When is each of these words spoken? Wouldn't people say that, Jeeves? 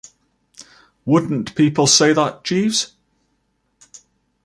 Wouldn't 1.05 1.53
people 1.53 1.85
say 1.85 2.11
that, 2.11 2.43
Jeeves? 2.43 2.93